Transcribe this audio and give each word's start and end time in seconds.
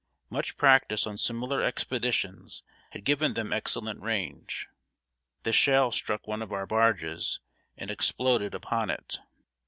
Much 0.31 0.57
practice 0.57 1.05
on 1.05 1.15
similar 1.15 1.61
expeditions 1.61 2.63
had 2.89 3.03
given 3.03 3.35
them 3.35 3.53
excellent 3.53 4.01
range. 4.01 4.67
The 5.43 5.53
shell 5.53 5.91
struck 5.91 6.25
one 6.27 6.41
of 6.41 6.51
our 6.51 6.65
barges, 6.65 7.39
and 7.77 7.91
exploded 7.91 8.55
upon 8.55 8.89
it. 8.89 9.19